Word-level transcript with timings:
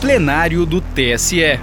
plenário 0.00 0.64
do 0.64 0.80
TSE. 0.80 1.60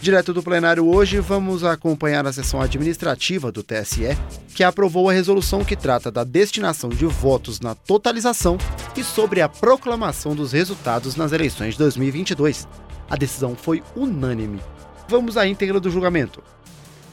Direto 0.00 0.34
do 0.34 0.42
plenário 0.42 0.88
hoje, 0.88 1.20
vamos 1.20 1.62
acompanhar 1.62 2.26
a 2.26 2.32
sessão 2.32 2.60
administrativa 2.60 3.52
do 3.52 3.62
TSE, 3.62 4.18
que 4.56 4.64
aprovou 4.64 5.08
a 5.08 5.12
resolução 5.12 5.64
que 5.64 5.76
trata 5.76 6.10
da 6.10 6.24
destinação 6.24 6.90
de 6.90 7.06
votos 7.06 7.60
na 7.60 7.76
totalização 7.76 8.58
e 8.96 9.04
sobre 9.04 9.40
a 9.40 9.48
proclamação 9.48 10.34
dos 10.34 10.50
resultados 10.50 11.14
nas 11.14 11.30
eleições 11.30 11.74
de 11.74 11.78
2022. 11.78 12.66
A 13.08 13.14
decisão 13.14 13.54
foi 13.54 13.84
unânime. 13.94 14.58
Vamos 15.08 15.36
à 15.36 15.46
íntegra 15.46 15.78
do 15.78 15.90
julgamento. 15.90 16.42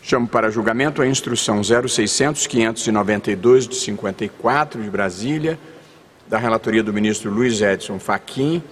Chamo 0.02 0.28
para 0.28 0.50
julgamento 0.50 1.04
a 1.04 1.08
instrução 1.08 1.62
0600-592 1.62 3.68
de 3.68 3.76
54 3.76 4.82
de 4.82 4.90
Brasília, 4.90 5.60
da 6.28 6.40
relatoria 6.40 6.82
do 6.82 6.92
ministro 6.92 7.30
Luiz 7.30 7.62
Edson 7.62 8.00
Fachin, 8.00 8.64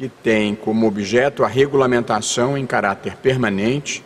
que 0.00 0.08
tem 0.08 0.54
como 0.54 0.86
objeto 0.86 1.44
a 1.44 1.46
regulamentação 1.46 2.56
em 2.56 2.64
caráter 2.64 3.16
permanente 3.16 4.02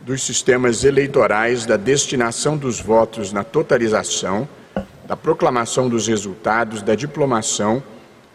dos 0.00 0.22
sistemas 0.22 0.84
eleitorais 0.84 1.66
da 1.66 1.76
destinação 1.76 2.56
dos 2.56 2.80
votos 2.80 3.32
na 3.32 3.42
totalização, 3.42 4.48
da 5.04 5.16
proclamação 5.16 5.88
dos 5.88 6.06
resultados, 6.06 6.80
da 6.80 6.94
diplomação 6.94 7.82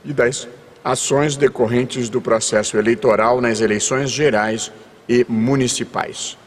e 0.03 0.11
das 0.11 0.49
ações 0.83 1.37
decorrentes 1.37 2.09
do 2.09 2.19
processo 2.19 2.75
eleitoral 2.75 3.39
nas 3.39 3.61
eleições 3.61 4.11
gerais 4.11 4.69
e 5.07 5.25
municipais. 5.29 6.37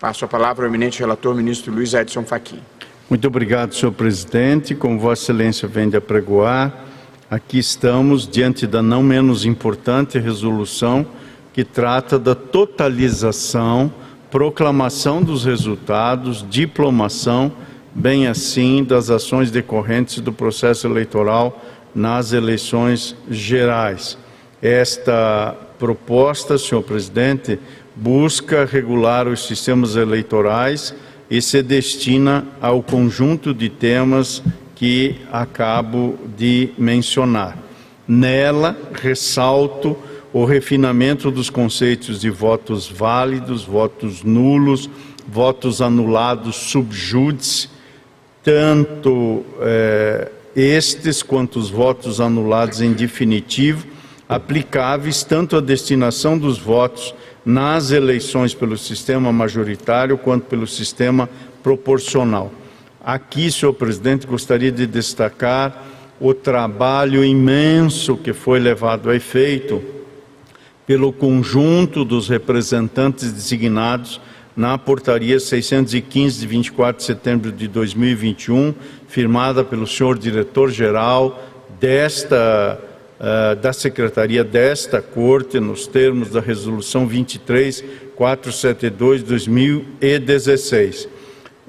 Passo 0.00 0.24
a 0.24 0.28
palavra 0.28 0.64
ao 0.64 0.70
eminente 0.70 1.00
relator, 1.00 1.34
ministro 1.34 1.70
Luiz 1.70 1.92
Edson 1.92 2.24
Fachin. 2.24 2.62
Muito 3.10 3.28
obrigado, 3.28 3.74
senhor 3.74 3.92
presidente. 3.92 4.74
Como 4.74 4.98
Vossa 4.98 5.24
Excelência 5.24 5.68
vem 5.68 5.90
de 5.90 5.98
apregoar, 5.98 6.93
aqui 7.34 7.58
estamos 7.58 8.28
diante 8.28 8.64
da 8.64 8.80
não 8.80 9.02
menos 9.02 9.44
importante 9.44 10.20
resolução 10.20 11.04
que 11.52 11.64
trata 11.64 12.16
da 12.16 12.32
totalização, 12.32 13.92
proclamação 14.30 15.20
dos 15.20 15.44
resultados, 15.44 16.46
diplomação, 16.48 17.50
bem 17.92 18.28
assim 18.28 18.84
das 18.84 19.10
ações 19.10 19.50
decorrentes 19.50 20.20
do 20.20 20.32
processo 20.32 20.86
eleitoral 20.86 21.60
nas 21.92 22.32
eleições 22.32 23.16
gerais. 23.28 24.16
Esta 24.62 25.56
proposta, 25.76 26.56
senhor 26.56 26.82
presidente, 26.82 27.58
busca 27.96 28.64
regular 28.64 29.26
os 29.26 29.44
sistemas 29.44 29.96
eleitorais 29.96 30.94
e 31.28 31.42
se 31.42 31.64
destina 31.64 32.46
ao 32.60 32.80
conjunto 32.80 33.52
de 33.52 33.68
temas 33.68 34.40
que 34.74 35.16
acabo 35.30 36.18
de 36.36 36.70
mencionar. 36.76 37.56
Nela, 38.06 38.76
ressalto 38.92 39.96
o 40.32 40.44
refinamento 40.44 41.30
dos 41.30 41.48
conceitos 41.48 42.20
de 42.20 42.28
votos 42.28 42.88
válidos, 42.88 43.64
votos 43.64 44.24
nulos, 44.24 44.90
votos 45.28 45.80
anulados 45.80 46.56
subjúdice, 46.56 47.68
tanto 48.42 49.44
eh, 49.60 50.30
estes 50.56 51.22
quanto 51.22 51.58
os 51.58 51.70
votos 51.70 52.20
anulados 52.20 52.80
em 52.80 52.92
definitivo, 52.92 53.86
aplicáveis 54.28 55.22
tanto 55.22 55.56
à 55.56 55.60
destinação 55.60 56.36
dos 56.36 56.58
votos 56.58 57.14
nas 57.44 57.90
eleições 57.90 58.54
pelo 58.54 58.76
sistema 58.76 59.32
majoritário 59.32 60.18
quanto 60.18 60.46
pelo 60.46 60.66
sistema 60.66 61.28
proporcional. 61.62 62.50
Aqui, 63.04 63.52
senhor 63.52 63.74
presidente, 63.74 64.26
gostaria 64.26 64.72
de 64.72 64.86
destacar 64.86 65.84
o 66.18 66.32
trabalho 66.32 67.22
imenso 67.22 68.16
que 68.16 68.32
foi 68.32 68.58
levado 68.58 69.10
a 69.10 69.16
efeito 69.16 69.82
pelo 70.86 71.12
conjunto 71.12 72.02
dos 72.02 72.30
representantes 72.30 73.30
designados 73.30 74.18
na 74.56 74.78
portaria 74.78 75.38
615 75.38 76.40
de 76.40 76.46
24 76.46 76.96
de 76.96 77.04
setembro 77.04 77.52
de 77.52 77.68
2021, 77.68 78.74
firmada 79.06 79.62
pelo 79.62 79.86
senhor 79.86 80.18
diretor-geral 80.18 81.44
desta 81.78 82.80
uh, 83.20 83.54
da 83.56 83.74
secretaria 83.74 84.42
desta 84.42 85.02
corte 85.02 85.60
nos 85.60 85.86
termos 85.86 86.30
da 86.30 86.40
resolução 86.40 87.06
23472 87.06 89.20
de 89.20 89.26
2016 89.26 91.12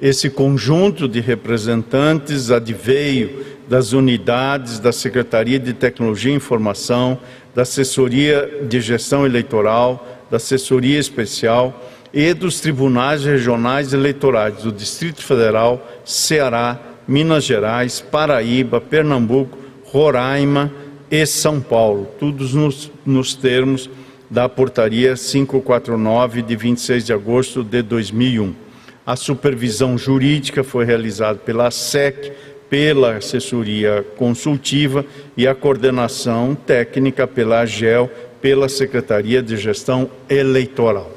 esse 0.01 0.29
conjunto 0.29 1.07
de 1.07 1.21
representantes 1.21 2.51
adveio 2.51 3.45
das 3.67 3.93
unidades 3.93 4.79
da 4.79 4.91
Secretaria 4.91 5.57
de 5.57 5.73
Tecnologia 5.73 6.31
e 6.31 6.35
Informação, 6.35 7.17
da 7.53 7.61
Assessoria 7.61 8.65
de 8.67 8.81
Gestão 8.81 9.25
Eleitoral, 9.25 10.25
da 10.29 10.37
Assessoria 10.37 10.99
Especial 10.99 11.89
e 12.13 12.33
dos 12.33 12.59
tribunais 12.59 13.23
regionais 13.23 13.93
eleitorais 13.93 14.63
do 14.63 14.71
Distrito 14.71 15.23
Federal, 15.23 15.85
Ceará, 16.03 16.79
Minas 17.07 17.43
Gerais, 17.43 18.01
Paraíba, 18.01 18.81
Pernambuco, 18.81 19.57
Roraima 19.85 20.71
e 21.09 21.25
São 21.25 21.61
Paulo, 21.61 22.07
todos 22.19 22.53
nos, 22.53 22.91
nos 23.05 23.33
termos 23.33 23.89
da 24.29 24.49
Portaria 24.49 25.15
549 25.15 26.41
de 26.41 26.55
26 26.55 27.05
de 27.05 27.13
agosto 27.13 27.63
de 27.63 27.81
2001. 27.81 28.64
A 29.05 29.15
supervisão 29.15 29.97
jurídica 29.97 30.63
foi 30.63 30.83
realizada 30.83 31.37
pela 31.37 31.69
SEC, 31.69 32.33
pela 32.69 33.17
assessoria 33.17 34.03
consultiva 34.17 35.05
e 35.37 35.47
a 35.47 35.53
coordenação 35.53 36.55
técnica 36.55 37.27
pela 37.27 37.59
AGEL, 37.59 38.09
pela 38.41 38.67
Secretaria 38.67 39.43
de 39.43 39.57
Gestão 39.57 40.09
Eleitoral. 40.27 41.11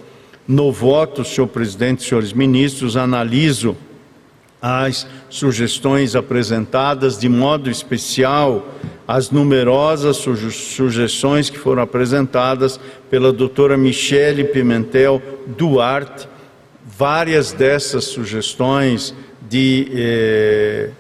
No 0.47 0.71
voto, 0.71 1.25
senhor 1.25 1.47
presidente, 1.47 2.03
senhores 2.03 2.33
ministros, 2.33 2.97
analiso 2.97 3.75
as 4.61 5.07
sugestões 5.31 6.17
apresentadas, 6.17 7.19
de 7.19 7.29
modo 7.29 7.71
especial 7.71 8.75
as 9.07 9.31
numerosas 9.31 10.17
sugestões 10.17 11.49
que 11.49 11.59
foram 11.59 11.83
apresentadas 11.83 12.79
pela 13.09 13.33
doutora 13.33 13.77
Michele 13.77 14.45
Pimentel 14.45 15.23
Duarte, 15.47 16.29
várias 16.97 17.53
dessas 17.53 18.05
sugestões 18.05 19.15
de 19.49 19.89
eh, 19.93 20.91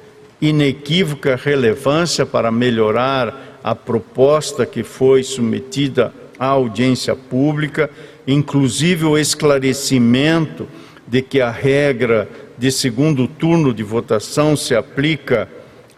inequívoca 0.41 1.34
relevância 1.37 2.26
para 2.26 2.53
melhorar 2.53 3.59
a 3.65 3.75
proposta 3.75 4.66
que 4.66 4.82
foi 4.82 5.22
submetida 5.22 6.12
à 6.38 6.47
audiência 6.47 7.16
pública, 7.16 7.91
inclusive 8.26 9.04
o 9.04 9.19
esclarecimento 9.19 10.69
de 11.06 11.22
que 11.22 11.41
a 11.41 11.50
regra 11.50 12.28
de 12.56 12.70
segundo 12.70 13.26
turno 13.26 13.72
de 13.72 13.82
votação 13.82 14.56
se 14.56 14.75
aplica 14.75 15.49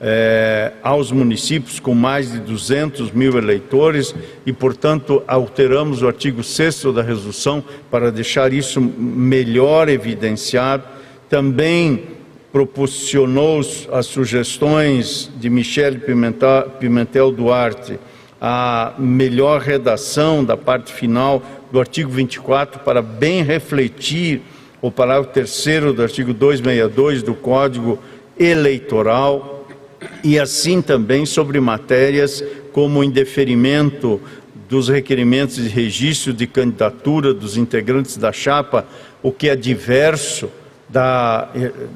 eh, 0.00 0.72
aos 0.83 1.12
municípios 1.12 1.78
com 1.78 1.94
mais 1.94 2.33
de 2.33 2.38
200 2.38 3.12
mil 3.12 3.37
eleitores 3.37 4.15
e, 4.47 4.53
portanto, 4.53 5.22
alteramos 5.27 6.03
o 6.03 6.06
artigo 6.06 6.43
6 6.43 6.84
da 6.94 7.03
resolução 7.03 7.62
para 7.91 8.11
deixar 8.11 8.53
isso 8.53 8.81
melhor 8.81 9.88
evidenciado. 9.88 10.84
Também 11.28 12.05
proporcionou 12.50 13.61
as 13.93 14.06
sugestões 14.06 15.31
de 15.37 15.50
Michele 15.50 15.99
Pimentel, 15.99 16.71
Pimentel 16.81 17.31
Duarte 17.31 17.99
a 18.41 18.94
melhor 18.99 19.61
redação 19.61 20.43
da 20.43 20.56
parte 20.56 20.91
final 20.91 21.43
do 21.71 21.78
artigo 21.78 22.11
24 22.11 22.81
para 22.81 23.03
bem 23.03 23.43
refletir 23.43 24.41
o 24.81 24.91
parágrafo 24.91 25.31
terceiro 25.31 25.93
do 25.93 26.03
artigo 26.03 26.32
262 26.32 27.22
do 27.22 27.34
Código 27.34 27.99
Eleitoral 28.38 29.59
e 30.22 30.38
assim 30.38 30.82
também 30.82 31.26
sobre 31.26 31.60
matérias 31.60 32.42
como 32.72 33.00
o 33.00 33.04
indeferimento 33.04 34.20
dos 34.69 34.88
requerimentos 34.88 35.56
de 35.56 35.69
registro 35.69 36.32
de 36.32 36.46
candidatura 36.46 37.34
dos 37.34 37.56
integrantes 37.56 38.17
da 38.17 38.31
chapa, 38.31 38.87
o 39.22 39.32
que 39.32 39.49
é 39.49 39.56
diverso 39.56 40.49
da, 40.88 41.49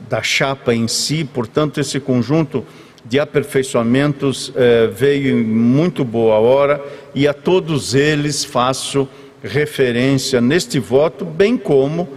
da 0.09 0.23
chapa 0.23 0.75
em 0.75 0.89
si, 0.89 1.25
portanto, 1.25 1.81
esse 1.81 2.01
conjunto 2.01 2.65
de 3.05 3.21
aperfeiçoamentos 3.21 4.53
eh, 4.57 4.89
veio 4.93 5.39
em 5.39 5.45
muito 5.45 6.05
boa 6.05 6.37
hora 6.37 6.83
e 7.15 7.29
a 7.29 7.35
todos 7.35 7.95
eles 7.95 8.45
faço 8.45 9.07
referência 9.43 10.41
neste 10.41 10.79
voto, 10.79 11.25
bem 11.25 11.57
como 11.57 12.09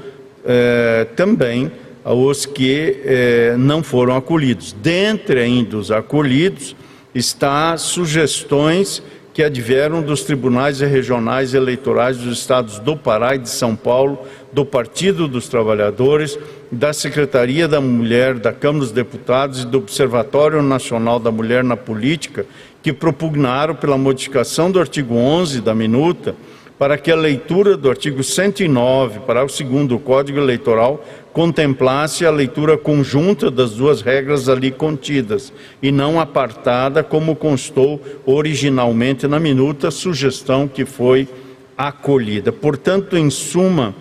eh, 0.45 1.06
também 1.15 1.71
aos 2.07 2.45
que 2.45 3.01
eh, 3.04 3.56
não 3.59 3.83
foram 3.83 4.15
acolhidos. 4.15 4.71
Dentre 4.71 5.42
ainda 5.42 5.75
os 5.75 5.92
acolhidos, 5.92 6.74
está 7.13 7.75
sugestões 7.75 9.04
que 9.33 9.44
advieram 9.44 10.01
dos 10.01 10.24
tribunais 10.24 10.80
regionais 10.80 11.54
eleitorais 11.54 12.18
dos 12.18 12.39
estados 12.39 12.80
do 12.80 12.95
Pará 12.95 13.36
e 13.36 13.39
de 13.39 13.50
São 13.50 13.75
Paulo, 13.75 14.19
do 14.54 14.65
Partido 14.65 15.27
dos 15.27 15.50
Trabalhadores, 15.50 16.39
da 16.71 16.94
Secretaria 16.94 17.68
da 17.68 17.81
Mulher, 17.81 18.36
da 18.36 18.54
Câmara 18.54 18.86
dos 18.86 18.94
Deputados 18.94 19.63
e 19.63 19.68
do 19.68 19.80
Observatório 19.80 20.62
Nacional 20.62 21.19
da 21.19 21.30
Mulher 21.30 21.62
na 21.62 21.75
Política, 21.75 22.45
que 22.81 22.94
propugnaram 22.94 23.75
pela 23.75 23.98
modificação 23.98 24.71
do 24.71 24.80
artigo 24.80 25.13
11 25.13 25.59
da 25.59 25.75
minuta 25.75 26.36
para 26.77 26.97
que 26.97 27.12
a 27.12 27.15
leitura 27.15 27.75
do 27.75 27.89
artigo 27.89 28.24
109, 28.24 29.21
para 29.21 29.44
o 29.44 29.50
segundo 29.50 29.97
Código 29.97 30.38
Eleitoral, 30.38 31.03
contemplasse 31.33 32.25
a 32.25 32.31
leitura 32.31 32.77
conjunta 32.77 33.50
das 33.50 33.71
duas 33.71 34.01
regras 34.01 34.47
ali 34.47 34.71
contidas 34.71 35.51
e 35.81 35.91
não 35.91 36.19
apartada, 36.19 37.03
como 37.03 37.35
constou 37.35 38.01
originalmente 38.25 39.27
na 39.27 39.39
minuta, 39.39 39.89
sugestão 39.89 40.68
que 40.68 40.85
foi 40.85 41.27
acolhida. 41.77 42.51
Portanto, 42.51 43.18
em 43.18 43.30
suma, 43.30 43.95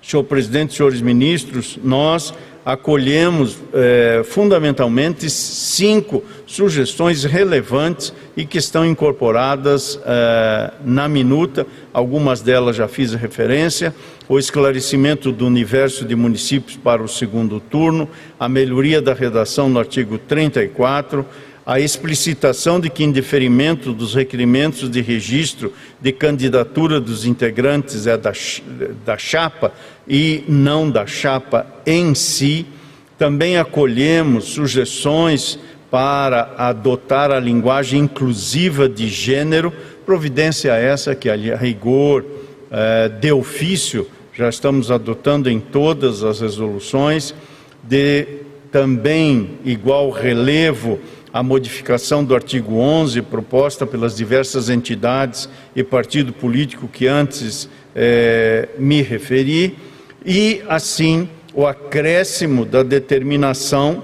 senhor 0.00 0.24
presidente, 0.24 0.74
senhores 0.74 1.00
ministros, 1.00 1.78
nós 1.82 2.34
acolhemos 2.64 3.58
eh, 3.72 4.22
fundamentalmente 4.24 5.28
cinco 5.28 6.22
sugestões 6.46 7.24
relevantes 7.24 8.12
e 8.36 8.46
que 8.46 8.58
estão 8.58 8.86
incorporadas 8.86 9.98
eh, 10.04 10.72
na 10.84 11.08
minuta. 11.08 11.66
Algumas 11.92 12.40
delas 12.40 12.76
já 12.76 12.86
fiz 12.86 13.14
referência: 13.14 13.94
o 14.28 14.38
esclarecimento 14.38 15.32
do 15.32 15.46
universo 15.46 16.04
de 16.04 16.14
municípios 16.14 16.76
para 16.76 17.02
o 17.02 17.08
segundo 17.08 17.58
turno, 17.58 18.08
a 18.38 18.48
melhoria 18.48 19.02
da 19.02 19.12
redação 19.12 19.68
no 19.68 19.78
artigo 19.78 20.16
34 20.16 21.26
a 21.64 21.78
explicitação 21.78 22.80
de 22.80 22.90
que, 22.90 23.04
em 23.04 23.12
deferimento 23.12 23.92
dos 23.92 24.14
requerimentos 24.14 24.90
de 24.90 25.00
registro 25.00 25.72
de 26.00 26.12
candidatura 26.12 27.00
dos 27.00 27.24
integrantes 27.24 28.06
é 28.06 28.16
da, 28.16 28.32
da 29.04 29.16
chapa 29.16 29.72
e 30.06 30.44
não 30.48 30.90
da 30.90 31.06
chapa 31.06 31.66
em 31.86 32.14
si. 32.14 32.66
Também 33.16 33.56
acolhemos 33.56 34.46
sugestões 34.46 35.58
para 35.88 36.54
adotar 36.56 37.30
a 37.30 37.38
linguagem 37.38 38.00
inclusiva 38.00 38.88
de 38.88 39.08
gênero, 39.08 39.72
providência 40.04 40.72
essa 40.72 41.14
que, 41.14 41.28
a 41.30 41.36
rigor, 41.56 42.24
eh, 42.70 43.08
de 43.20 43.30
ofício, 43.30 44.08
já 44.32 44.48
estamos 44.48 44.90
adotando 44.90 45.50
em 45.50 45.60
todas 45.60 46.24
as 46.24 46.40
resoluções, 46.40 47.34
de 47.82 48.26
também 48.72 49.58
igual 49.64 50.10
relevo 50.10 50.98
a 51.32 51.42
modificação 51.42 52.22
do 52.22 52.34
artigo 52.34 52.76
11 52.76 53.22
proposta 53.22 53.86
pelas 53.86 54.14
diversas 54.14 54.68
entidades 54.68 55.48
e 55.74 55.82
partido 55.82 56.32
político 56.32 56.86
que 56.86 57.06
antes 57.06 57.68
eh, 57.94 58.68
me 58.78 59.00
referi, 59.00 59.76
e 60.24 60.62
assim 60.68 61.28
o 61.54 61.66
acréscimo 61.66 62.64
da 62.64 62.82
determinação 62.82 64.02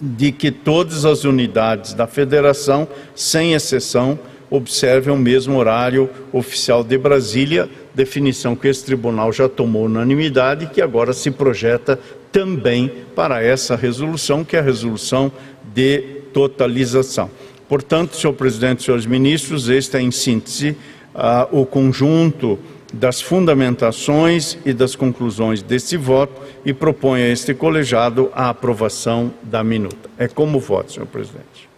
de 0.00 0.32
que 0.32 0.50
todas 0.50 1.04
as 1.04 1.24
unidades 1.24 1.94
da 1.94 2.06
federação, 2.06 2.86
sem 3.14 3.54
exceção, 3.54 4.18
observem 4.50 5.12
o 5.12 5.18
mesmo 5.18 5.56
horário 5.56 6.10
oficial 6.32 6.84
de 6.84 6.98
Brasília, 6.98 7.68
definição 7.94 8.54
que 8.54 8.68
esse 8.68 8.84
tribunal 8.84 9.32
já 9.32 9.48
tomou 9.48 9.86
unanimidade 9.86 10.64
e 10.64 10.68
que 10.68 10.82
agora 10.82 11.12
se 11.12 11.30
projeta 11.30 11.98
também 12.30 12.90
para 13.14 13.42
essa 13.42 13.76
resolução, 13.76 14.44
que 14.44 14.56
é 14.56 14.58
a 14.58 14.62
resolução 14.62 15.32
de 15.74 16.23
totalização. 16.34 17.30
Portanto, 17.68 18.16
senhor 18.16 18.34
presidente, 18.34 18.82
senhores 18.82 19.06
ministros, 19.06 19.68
este 19.70 19.96
é, 19.96 20.00
em 20.00 20.10
síntese, 20.10 20.76
uh, 21.14 21.60
o 21.60 21.64
conjunto 21.64 22.58
das 22.92 23.20
fundamentações 23.20 24.58
e 24.64 24.72
das 24.72 24.94
conclusões 24.94 25.62
deste 25.62 25.96
voto 25.96 26.42
e 26.64 26.72
propõe 26.72 27.22
a 27.22 27.28
este 27.28 27.54
colegiado 27.54 28.30
a 28.34 28.50
aprovação 28.50 29.32
da 29.42 29.64
minuta. 29.64 30.10
É 30.18 30.28
como 30.28 30.60
voto, 30.60 30.92
senhor 30.92 31.06
presidente. 31.06 31.68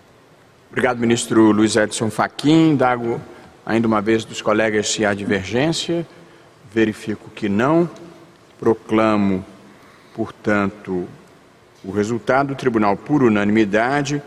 Obrigado, 0.70 0.98
ministro 0.98 1.52
Luiz 1.52 1.76
Edson 1.76 2.10
Fachin. 2.10 2.76
Dago 2.76 3.20
ainda 3.64 3.86
uma 3.86 4.02
vez 4.02 4.24
dos 4.24 4.42
colegas 4.42 4.88
se 4.88 5.04
há 5.04 5.14
divergência. 5.14 6.06
Verifico 6.72 7.30
que 7.34 7.48
não. 7.48 7.88
Proclamo, 8.58 9.44
portanto, 10.14 11.06
o 11.82 11.90
resultado. 11.90 12.52
O 12.52 12.56
tribunal, 12.56 12.96
por 12.96 13.22
unanimidade, 13.22 14.20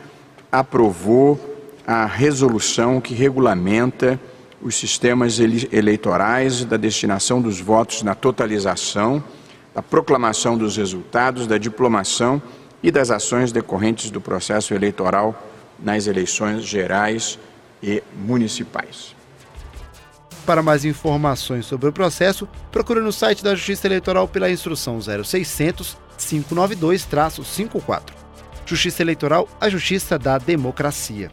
aprovou 0.52 1.40
a 1.86 2.06
resolução 2.06 3.02
que 3.02 3.14
regulamenta 3.14 4.20
os 4.62 4.76
sistemas 4.76 5.40
eleitorais 5.40 6.66
da 6.66 6.78
destinação 6.78 7.42
dos 7.42 7.60
votos 7.60 8.04
na 8.04 8.14
totalização, 8.14 9.24
da 9.74 9.82
proclamação 9.82 10.58
dos 10.58 10.78
resultados, 10.78 11.48
da 11.48 11.58
diplomação 11.58 12.42
e 12.84 12.92
das 12.92 13.10
ações 13.10 13.52
decorrentes 13.52 14.12
do 14.12 14.20
processo 14.20 14.74
eleitoral 14.74 15.48
nas 15.80 16.08
eleições 16.08 16.64
gerais 16.64 17.40
e 17.82 18.04
municipais. 18.14 19.16
Para 20.46 20.62
mais 20.62 20.84
informações 20.84 21.66
sobre 21.66 21.90
o 21.90 21.94
processo, 21.94 22.48
procure 22.72 23.00
no 23.00 23.12
site 23.12 23.44
da 23.44 23.56
Justiça 23.56 23.88
Eleitoral 23.88 24.28
pela 24.28 24.52
instrução 24.52 25.00
0600 25.00 25.98
592-54. 26.20 28.19
Justiça 28.70 29.02
Eleitoral, 29.02 29.50
a 29.60 29.68
justiça 29.68 30.20
da 30.20 30.38
democracia. 30.38 31.32